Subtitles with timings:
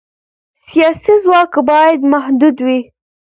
[0.67, 2.79] سیاسي ځواک باید محدود وي